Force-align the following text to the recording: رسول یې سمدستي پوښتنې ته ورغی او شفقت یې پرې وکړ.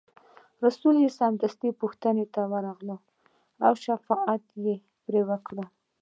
رسول 0.65 0.95
یې 1.03 1.09
سمدستي 1.19 1.69
پوښتنې 1.81 2.25
ته 2.33 2.41
ورغی 2.53 2.95
او 3.65 3.73
شفقت 3.85 4.43
یې 4.65 4.75
پرې 5.03 5.21
وکړ. 5.29 5.55